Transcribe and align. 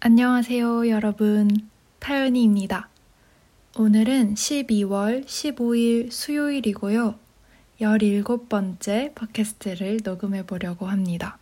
안녕하세요, 0.00 0.88
여러분. 0.90 1.50
타연이입니다. 1.98 2.88
오늘은 3.76 4.34
12월 4.34 5.24
15일 5.24 6.12
수요일이고요. 6.12 7.16
17번째 7.80 9.12
팟캐스트를 9.16 9.98
녹음해 10.04 10.46
보려고 10.46 10.86
합니다. 10.86 11.38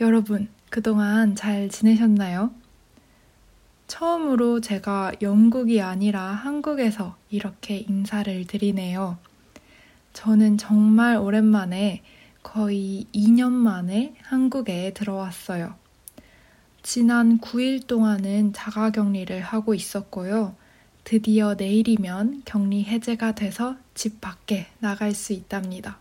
여러분, 0.00 0.48
그동안 0.70 1.36
잘 1.36 1.68
지내셨나요? 1.68 2.50
처음으로 3.88 4.62
제가 4.62 5.12
영국이 5.20 5.82
아니라 5.82 6.22
한국에서 6.22 7.18
이렇게 7.28 7.76
인사를 7.76 8.46
드리네요. 8.46 9.18
저는 10.14 10.56
정말 10.56 11.18
오랜만에 11.18 12.00
거의 12.42 13.04
2년 13.12 13.52
만에 13.52 14.14
한국에 14.22 14.94
들어왔어요. 14.94 15.79
지난 16.82 17.38
9일 17.40 17.86
동안은 17.86 18.54
자가 18.54 18.90
격리를 18.90 19.40
하고 19.40 19.74
있었고요. 19.74 20.54
드디어 21.04 21.54
내일이면 21.54 22.42
격리 22.44 22.84
해제가 22.84 23.34
돼서 23.34 23.76
집 23.94 24.20
밖에 24.20 24.66
나갈 24.78 25.12
수 25.12 25.32
있답니다. 25.32 25.98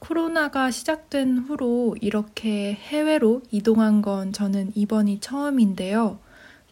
코로나가 0.00 0.70
시작된 0.70 1.38
후로 1.38 1.96
이렇게 2.00 2.74
해외로 2.74 3.42
이동한 3.50 4.02
건 4.02 4.32
저는 4.32 4.72
이번이 4.74 5.20
처음인데요. 5.20 6.18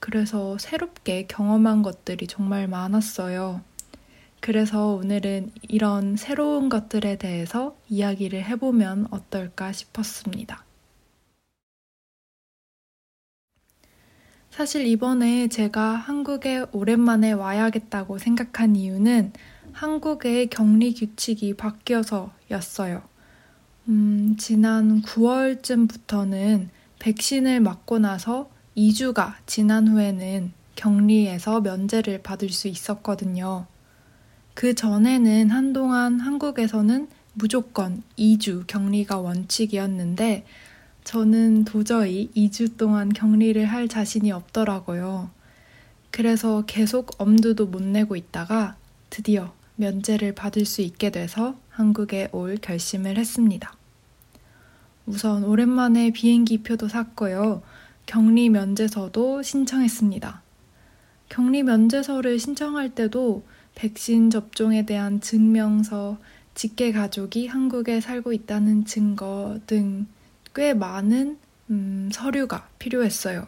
그래서 0.00 0.58
새롭게 0.58 1.26
경험한 1.28 1.82
것들이 1.82 2.26
정말 2.26 2.66
많았어요. 2.66 3.62
그래서 4.40 4.88
오늘은 4.88 5.52
이런 5.68 6.16
새로운 6.16 6.68
것들에 6.68 7.16
대해서 7.16 7.76
이야기를 7.88 8.44
해보면 8.44 9.06
어떨까 9.12 9.72
싶었습니다. 9.72 10.64
사실 14.52 14.86
이번에 14.86 15.48
제가 15.48 15.94
한국에 15.94 16.66
오랜만에 16.72 17.32
와야겠다고 17.32 18.18
생각한 18.18 18.76
이유는 18.76 19.32
한국의 19.72 20.50
격리 20.50 20.92
규칙이 20.92 21.54
바뀌어서였어요. 21.54 23.00
음, 23.88 24.36
지난 24.38 25.00
9월쯤부터는 25.00 26.68
백신을 26.98 27.60
맞고 27.60 28.00
나서 28.00 28.50
2주가 28.76 29.36
지난 29.46 29.88
후에는 29.88 30.52
격리에서 30.76 31.62
면제를 31.62 32.22
받을 32.22 32.50
수 32.50 32.68
있었거든요. 32.68 33.66
그 34.52 34.74
전에는 34.74 35.48
한동안 35.48 36.20
한국에서는 36.20 37.08
무조건 37.32 38.02
2주 38.18 38.66
격리가 38.66 39.16
원칙이었는데 39.16 40.44
저는 41.04 41.64
도저히 41.64 42.30
2주 42.36 42.76
동안 42.76 43.08
격리를 43.08 43.64
할 43.64 43.88
자신이 43.88 44.30
없더라고요. 44.32 45.30
그래서 46.10 46.64
계속 46.66 47.10
엄두도 47.18 47.66
못 47.66 47.82
내고 47.82 48.16
있다가 48.16 48.76
드디어 49.10 49.52
면제를 49.76 50.34
받을 50.34 50.64
수 50.64 50.82
있게 50.82 51.10
돼서 51.10 51.58
한국에 51.70 52.28
올 52.32 52.56
결심을 52.56 53.16
했습니다. 53.18 53.74
우선 55.06 55.44
오랜만에 55.44 56.10
비행기 56.10 56.62
표도 56.62 56.88
샀고요. 56.88 57.62
격리 58.06 58.48
면제서도 58.50 59.42
신청했습니다. 59.42 60.42
격리 61.28 61.62
면제서를 61.62 62.38
신청할 62.38 62.90
때도 62.90 63.44
백신 63.74 64.30
접종에 64.30 64.84
대한 64.84 65.20
증명서, 65.20 66.18
직계 66.54 66.92
가족이 66.92 67.46
한국에 67.46 68.00
살고 68.00 68.32
있다는 68.34 68.84
증거 68.84 69.58
등 69.66 70.06
꽤 70.54 70.74
많은 70.74 71.38
음, 71.70 72.10
서류가 72.12 72.68
필요했어요. 72.78 73.46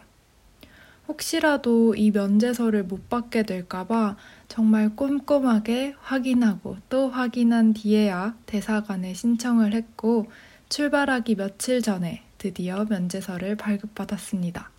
혹시라도 1.07 1.93
이 1.95 2.09
면제서를 2.11 2.83
못 2.83 3.09
받게 3.09 3.43
될까봐 3.43 4.15
정말 4.47 4.95
꼼꼼하게 4.95 5.95
확인하고 5.99 6.77
또 6.89 7.09
확인한 7.09 7.73
뒤에야 7.73 8.35
대사관에 8.47 9.13
신청을 9.13 9.73
했고 9.73 10.31
출발하기 10.69 11.35
며칠 11.35 11.81
전에 11.81 12.23
드디어 12.39 12.85
면제서를 12.85 13.55
발급받았습니다. 13.55 14.71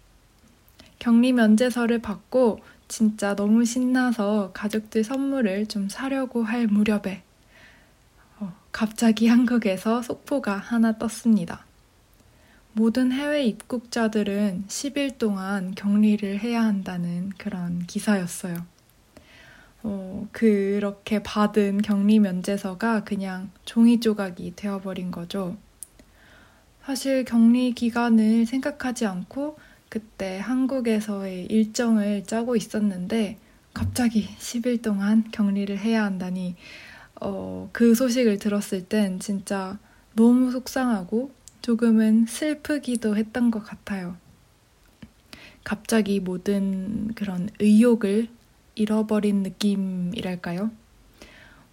격리 0.98 1.32
면제서를 1.32 2.00
받고 2.00 2.60
진짜 2.88 3.36
너무 3.36 3.64
신나서 3.64 4.50
가족들 4.52 5.04
선물을 5.04 5.66
좀 5.66 5.88
사려고 5.88 6.42
할 6.42 6.66
무렵에 6.66 7.22
어, 8.38 8.52
갑자기 8.72 9.28
한국에서 9.28 10.02
속보가 10.02 10.56
하나 10.56 10.98
떴습니다. 10.98 11.65
모든 12.78 13.10
해외 13.10 13.42
입국자들은 13.44 14.64
10일 14.68 15.16
동안 15.16 15.74
격리를 15.74 16.38
해야 16.40 16.62
한다는 16.62 17.30
그런 17.38 17.86
기사였어요. 17.86 18.66
어, 19.82 20.28
그렇게 20.30 21.22
받은 21.22 21.80
격리 21.80 22.18
면제서가 22.18 23.04
그냥 23.04 23.50
종이 23.64 23.98
조각이 23.98 24.52
되어버린 24.56 25.10
거죠. 25.10 25.56
사실 26.84 27.24
격리 27.24 27.72
기간을 27.72 28.44
생각하지 28.44 29.06
않고 29.06 29.56
그때 29.88 30.38
한국에서의 30.38 31.46
일정을 31.46 32.24
짜고 32.24 32.56
있었는데 32.56 33.38
갑자기 33.72 34.28
10일 34.38 34.82
동안 34.82 35.24
격리를 35.32 35.78
해야 35.78 36.04
한다니 36.04 36.56
어, 37.22 37.70
그 37.72 37.94
소식을 37.94 38.38
들었을 38.38 38.84
땐 38.84 39.18
진짜 39.18 39.78
너무 40.14 40.50
속상하고 40.50 41.35
조금은 41.66 42.26
슬프기도 42.26 43.16
했던 43.16 43.50
것 43.50 43.62
같아요. 43.64 44.16
갑자기 45.64 46.20
모든 46.20 47.12
그런 47.14 47.50
의욕을 47.58 48.28
잃어버린 48.74 49.42
느낌이랄까요? 49.42 50.70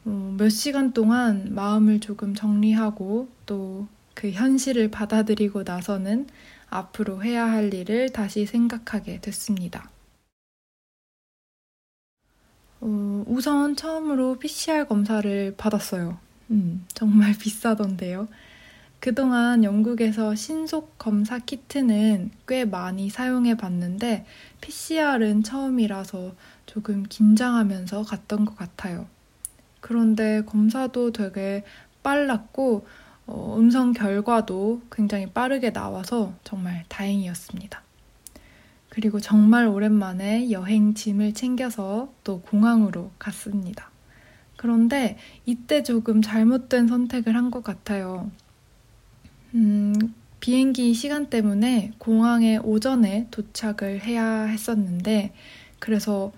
어, 0.06 0.36
몇 0.38 0.50
시간 0.50 0.94
동안 0.94 1.54
마음을 1.54 2.00
조금 2.00 2.36
정리하고 2.36 3.30
또 3.46 3.88
그 4.14 4.32
현실을 4.32 4.90
받아들이고 4.90 5.64
나서는 5.64 6.28
앞으로 6.70 7.24
해야 7.24 7.50
할 7.50 7.74
일을 7.74 8.12
다시 8.12 8.46
생각하게 8.46 9.22
됐습니다. 9.22 9.90
어, 12.82 13.24
우선 13.28 13.76
처음으로 13.76 14.40
PCR 14.40 14.88
검사를 14.88 15.56
받았어요. 15.58 16.18
음, 16.52 16.86
정말 16.94 17.34
비싸던데요. 17.38 18.28
그동안 19.04 19.66
영국에서 19.66 20.34
신속 20.34 20.98
검사 20.98 21.38
키트는 21.38 22.32
꽤 22.48 22.64
많이 22.64 23.10
사용해 23.10 23.58
봤는데 23.58 24.26
PCR은 24.62 25.44
처음이라서 25.44 26.34
조금 26.66 27.04
긴장하면서 27.04 28.04
갔던 28.04 28.46
것 28.46 28.56
같아요. 28.56 29.06
그런데 29.82 30.44
검사도 30.46 31.12
되게 31.12 31.66
빨랐고 32.02 32.88
어, 33.28 33.58
음성 33.60 33.92
결과도 33.92 34.84
굉장히 34.90 35.26
빠르게 35.26 35.74
나와서 35.74 36.34
정말 36.46 36.86
다행이었습니다. 36.88 37.82
그리고 38.88 39.20
정말 39.20 39.68
오랜만에 39.68 40.50
여행 40.50 40.94
짐을 40.94 41.34
챙겨서 41.34 42.14
또 42.24 42.40
공항으로 42.40 43.12
갔습니다. 43.20 43.92
그런데 44.56 45.18
이때 45.46 45.84
조금 45.84 46.22
잘못된 46.22 46.88
선택을 46.88 47.36
한 47.36 47.52
것 47.52 47.66
같아요. 47.66 48.32
음, 49.54 50.14
비행기 50.40 50.94
시간 50.94 51.30
때문에 51.30 51.92
공항에 51.98 52.58
오전에 52.58 53.28
도착을 53.32 54.02
해야 54.02 54.44
했었는데, 54.44 55.34
그래서 55.80 56.32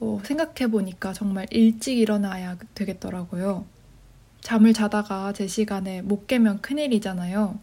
어, 0.00 0.20
생각해보니까 0.24 1.12
정말 1.12 1.46
일찍 1.50 1.98
일어나야 1.98 2.56
되겠더라고요. 2.74 3.66
잠을 4.40 4.72
자다가 4.72 5.32
제 5.32 5.46
시간에 5.46 6.02
못 6.02 6.26
깨면 6.26 6.62
큰일이잖아요. 6.62 7.58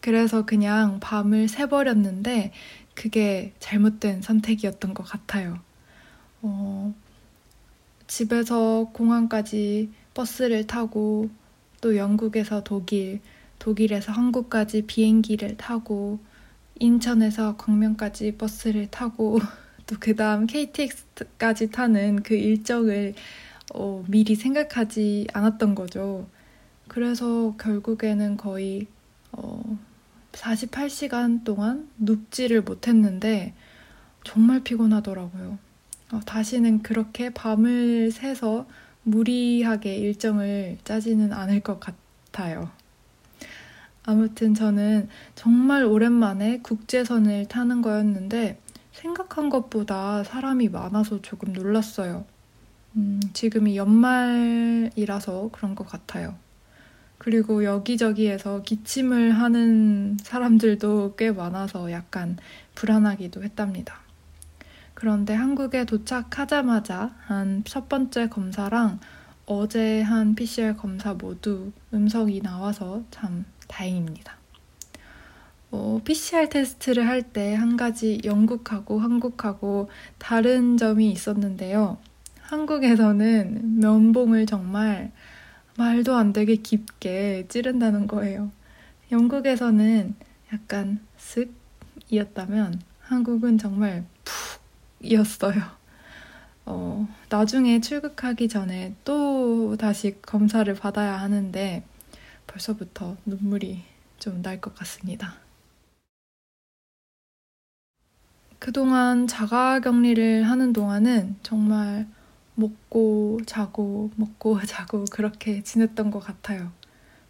그래서 0.00 0.44
그냥 0.44 1.00
밤을 1.00 1.48
새버렸는데 1.48 2.52
그게 2.94 3.52
잘못된 3.58 4.22
선택이었던 4.22 4.94
것 4.94 5.02
같아요. 5.04 5.58
어, 6.42 6.94
집에서 8.06 8.90
공항까지 8.92 9.90
버스를 10.14 10.66
타고 10.66 11.30
또 11.80 11.96
영국에서 11.96 12.62
독일, 12.62 13.20
독일에서 13.60 14.10
한국까지 14.10 14.82
비행기를 14.82 15.56
타고 15.56 16.18
인천에서 16.80 17.56
광명까지 17.56 18.36
버스를 18.36 18.88
타고 18.90 19.38
또 19.86 19.96
그 19.98 20.14
다음 20.14 20.46
KTX까지 20.46 21.70
타는 21.70 22.22
그 22.22 22.34
일정을 22.34 23.14
어, 23.74 24.04
미리 24.08 24.34
생각하지 24.34 25.26
않았던 25.32 25.74
거죠. 25.74 26.28
그래서 26.88 27.54
결국에는 27.58 28.36
거의 28.36 28.86
어, 29.32 29.78
48시간 30.32 31.44
동안 31.44 31.88
눕지를 31.98 32.62
못했는데 32.62 33.54
정말 34.24 34.62
피곤하더라고요. 34.62 35.58
어, 36.12 36.20
다시는 36.20 36.82
그렇게 36.82 37.30
밤을 37.30 38.10
새서 38.12 38.66
무리하게 39.02 39.96
일정을 39.96 40.78
짜지는 40.84 41.32
않을 41.32 41.60
것 41.60 41.80
같아요. 41.80 42.70
아무튼 44.04 44.54
저는 44.54 45.08
정말 45.34 45.84
오랜만에 45.84 46.60
국제선을 46.60 47.46
타는 47.46 47.82
거였는데 47.82 48.58
생각한 48.92 49.50
것보다 49.50 50.24
사람이 50.24 50.68
많아서 50.68 51.22
조금 51.22 51.52
놀랐어요. 51.52 52.24
음, 52.96 53.20
지금이 53.32 53.76
연말이라서 53.76 55.50
그런 55.52 55.74
것 55.74 55.86
같아요. 55.86 56.34
그리고 57.18 57.64
여기저기에서 57.64 58.62
기침을 58.62 59.32
하는 59.32 60.16
사람들도 60.22 61.16
꽤 61.16 61.30
많아서 61.30 61.92
약간 61.92 62.38
불안하기도 62.74 63.42
했답니다. 63.44 64.00
그런데 64.94 65.34
한국에 65.34 65.84
도착하자마자 65.84 67.14
한 67.26 67.62
첫 67.64 67.88
번째 67.88 68.28
검사랑 68.28 69.00
어제 69.52 70.00
한 70.00 70.36
PCR 70.36 70.76
검사 70.76 71.12
모두 71.12 71.72
음성이 71.92 72.40
나와서 72.40 73.02
참 73.10 73.44
다행입니다. 73.66 74.36
어, 75.72 76.00
PCR 76.04 76.48
테스트를 76.48 77.08
할 77.08 77.32
때 77.32 77.56
한 77.56 77.76
가지 77.76 78.20
영국하고 78.24 79.00
한국하고 79.00 79.90
다른 80.18 80.76
점이 80.76 81.10
있었는데요. 81.10 81.98
한국에서는 82.42 83.80
면봉을 83.80 84.46
정말 84.46 85.10
말도 85.76 86.14
안 86.14 86.32
되게 86.32 86.54
깊게 86.54 87.46
찌른다는 87.48 88.06
거예요. 88.06 88.52
영국에서는 89.10 90.14
약간 90.52 91.00
쓱이었다면 91.18 92.78
한국은 93.00 93.58
정말 93.58 94.04
푹이었어요. 95.00 95.79
어, 96.66 97.08
나중에 97.28 97.80
출국하기 97.80 98.48
전에 98.48 98.94
또 99.04 99.76
다시 99.76 100.20
검사를 100.22 100.72
받아야 100.74 101.16
하는데 101.18 101.82
벌써부터 102.46 103.16
눈물이 103.26 103.82
좀 104.18 104.42
날 104.42 104.60
것 104.60 104.74
같습니다. 104.74 105.34
그동안 108.58 109.26
자가 109.26 109.80
격리를 109.80 110.42
하는 110.44 110.72
동안은 110.74 111.36
정말 111.42 112.06
먹고 112.54 113.40
자고 113.46 114.10
먹고 114.16 114.60
자고 114.66 115.04
그렇게 115.10 115.62
지냈던 115.62 116.10
것 116.10 116.20
같아요. 116.20 116.70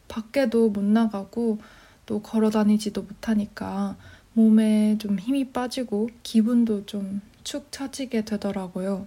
밖에도 0.09 0.71
못 0.71 0.83
나가고 0.85 1.59
또 2.07 2.21
걸어 2.23 2.51
다니지도 2.51 3.03
못하니까 3.03 3.97
몸에 4.33 4.99
좀 4.99 5.19
힘이 5.19 5.53
빠지고 5.53 6.09
기분도 6.23 6.87
좀 6.87 7.21
축 7.43 7.73
처지게 7.73 8.25
되더라고요. 8.27 9.07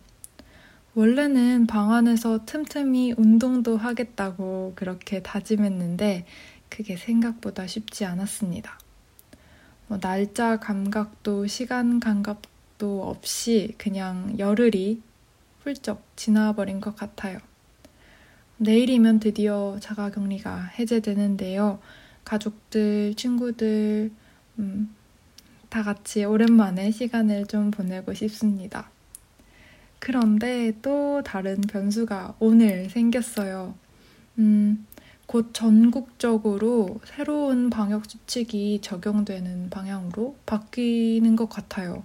원래는 0.95 1.65
방 1.65 1.91
안에서 1.91 2.45
틈틈이 2.45 3.15
운동도 3.17 3.77
하겠다고 3.77 4.73
그렇게 4.75 5.23
다짐했는데 5.23 6.25
그게 6.69 6.95
생각보다 6.97 7.65
쉽지 7.65 8.05
않았습니다. 8.05 8.77
뭐 9.87 9.99
날짜 9.99 10.59
감각도 10.59 11.47
시간 11.47 11.99
감각도 11.99 13.09
없이 13.09 13.73
그냥 13.79 14.37
열흘이 14.37 15.01
훌쩍 15.61 16.03
지나버린 16.15 16.79
것 16.79 16.95
같아요. 16.95 17.39
내일이면 18.57 19.19
드디어 19.19 19.77
자가 19.81 20.11
격리가 20.11 20.73
해제되는데요. 20.77 21.79
가족들, 22.23 23.15
친구들, 23.15 24.11
음, 24.59 24.95
다 25.69 25.81
같이 25.81 26.23
오랜만에 26.23 26.91
시간을 26.91 27.47
좀 27.47 27.71
보내고 27.71 28.13
싶습니다. 28.13 28.91
그런데 30.03 30.73
또 30.81 31.21
다른 31.23 31.61
변수가 31.61 32.35
오늘 32.39 32.89
생겼어요. 32.89 33.73
음, 34.37 34.85
곧 35.27 35.53
전국적으로 35.53 36.99
새로운 37.05 37.69
방역 37.69 38.05
수칙이 38.05 38.81
적용되는 38.81 39.69
방향으로 39.69 40.35
바뀌는 40.45 41.37
것 41.37 41.47
같아요. 41.47 42.03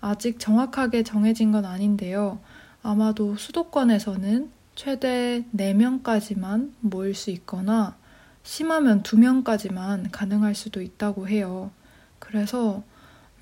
아직 0.00 0.38
정확하게 0.38 1.02
정해진 1.02 1.50
건 1.50 1.64
아닌데요. 1.64 2.38
아마도 2.80 3.34
수도권에서는 3.34 4.48
최대 4.76 5.44
4명까지만 5.52 6.70
모일 6.78 7.12
수 7.12 7.32
있거나 7.32 7.96
심하면 8.44 9.02
2명까지만 9.02 10.10
가능할 10.12 10.54
수도 10.54 10.80
있다고 10.80 11.26
해요. 11.26 11.72
그래서 12.20 12.84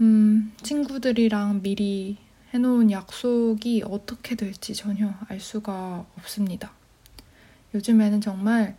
음, 0.00 0.54
친구들이랑 0.62 1.60
미리 1.60 2.16
해놓은 2.52 2.90
약속이 2.90 3.84
어떻게 3.86 4.34
될지 4.34 4.74
전혀 4.74 5.14
알 5.28 5.38
수가 5.40 6.04
없습니다. 6.18 6.72
요즘에는 7.74 8.20
정말 8.20 8.76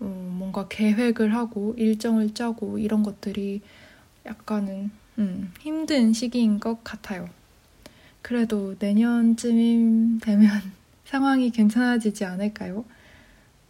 어, 0.00 0.04
뭔가 0.04 0.66
계획을 0.68 1.34
하고 1.34 1.74
일정을 1.76 2.34
짜고 2.34 2.78
이런 2.78 3.02
것들이 3.02 3.60
약간은 4.26 4.90
음, 5.18 5.52
힘든 5.60 6.12
시기인 6.12 6.58
것 6.58 6.82
같아요. 6.82 7.28
그래도 8.20 8.74
내년쯤 8.78 10.18
되면 10.20 10.50
상황이 11.06 11.50
괜찮아지지 11.50 12.24
않을까요? 12.24 12.84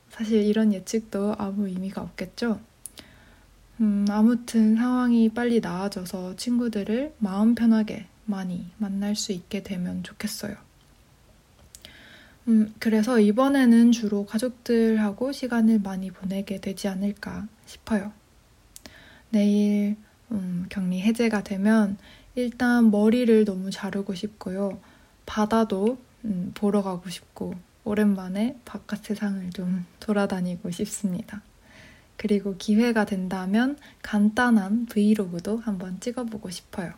사실 0.08 0.42
이런 0.42 0.72
예측도 0.72 1.34
아무 1.36 1.68
의미가 1.68 2.00
없겠죠? 2.00 2.60
음, 3.80 4.06
아무튼 4.08 4.76
상황이 4.76 5.28
빨리 5.28 5.60
나아져서 5.60 6.36
친구들을 6.36 7.14
마음 7.18 7.54
편하게 7.54 8.06
많이 8.26 8.70
만날 8.78 9.16
수 9.16 9.32
있게 9.32 9.62
되면 9.62 10.02
좋겠어요. 10.02 10.56
음, 12.48 12.74
그래서 12.78 13.18
이번에는 13.18 13.92
주로 13.92 14.26
가족들하고 14.26 15.32
시간을 15.32 15.80
많이 15.80 16.10
보내게 16.10 16.60
되지 16.60 16.88
않을까 16.88 17.46
싶어요. 17.66 18.12
내일 19.30 19.96
음, 20.30 20.66
격리 20.68 21.00
해제가 21.00 21.42
되면 21.42 21.96
일단 22.34 22.90
머리를 22.90 23.44
너무 23.44 23.70
자르고 23.70 24.14
싶고요. 24.14 24.78
바다도 25.26 25.98
음, 26.24 26.52
보러 26.54 26.82
가고 26.82 27.08
싶고 27.08 27.54
오랜만에 27.84 28.58
바깥 28.64 29.04
세상을 29.04 29.50
좀 29.50 29.86
돌아다니고 30.00 30.70
싶습니다. 30.70 31.42
그리고 32.16 32.56
기회가 32.56 33.04
된다면 33.04 33.76
간단한 34.02 34.86
브이로그도 34.86 35.58
한번 35.58 35.98
찍어보고 36.00 36.50
싶어요. 36.50 36.92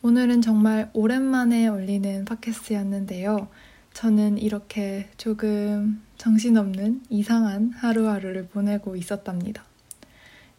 오늘은 0.00 0.42
정말 0.42 0.90
오랜만에 0.92 1.66
올리는 1.66 2.24
팟캐스트였는데요. 2.24 3.48
저는 3.94 4.38
이렇게 4.38 5.08
조금 5.16 6.00
정신없는 6.18 7.02
이상한 7.10 7.72
하루하루를 7.72 8.46
보내고 8.46 8.94
있었답니다. 8.94 9.64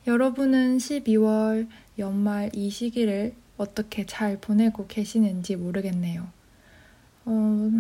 여러분은 0.08 0.78
12월 0.78 1.68
연말 1.98 2.50
이 2.54 2.70
시기를 2.70 3.34
어떻게 3.58 4.06
잘 4.06 4.38
보내고 4.42 4.88
계시는지 4.88 5.56
모르겠네요. 5.56 6.28
어, 7.26 7.72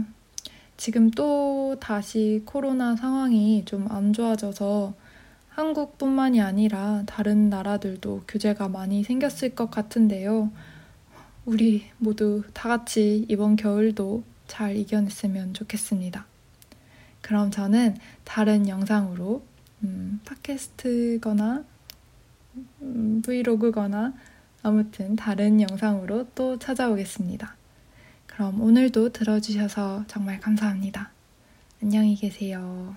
지금 0.77 1.11
또 1.11 1.75
다시 1.81 2.41
코로나 2.45 2.95
상황이 2.95 3.65
좀 3.65 3.87
안 3.89 4.13
좋아져서 4.13 4.93
한국뿐만이 5.49 6.39
아니라 6.39 7.03
다른 7.05 7.49
나라들도 7.49 8.21
규제가 8.29 8.69
많이 8.69 9.03
생겼을 9.03 9.55
것 9.55 9.69
같은데요. 9.69 10.51
우리 11.49 11.89
모두 11.97 12.43
다 12.53 12.69
같이 12.69 13.25
이번 13.27 13.55
겨울도 13.55 14.23
잘 14.45 14.75
이겨냈으면 14.75 15.55
좋겠습니다. 15.55 16.27
그럼 17.21 17.49
저는 17.49 17.97
다른 18.23 18.67
영상으로 18.67 19.43
음, 19.81 20.19
팟캐스트거나 20.25 21.65
음, 22.83 23.21
브이로그거나 23.25 24.13
아무튼 24.61 25.15
다른 25.15 25.59
영상으로 25.59 26.27
또 26.35 26.59
찾아오겠습니다. 26.59 27.55
그럼 28.27 28.61
오늘도 28.61 29.09
들어주셔서 29.09 30.03
정말 30.07 30.39
감사합니다. 30.39 31.09
안녕히 31.81 32.13
계세요. 32.13 32.95